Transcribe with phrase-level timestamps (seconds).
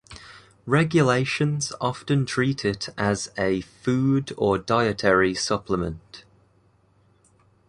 [0.65, 6.23] Regulations often treat it as a food or dietary supplement.